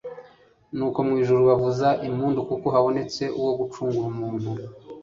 [0.75, 4.49] nuko mwijuru bavuza impundu kuko habonetse uwo gucungura umuntu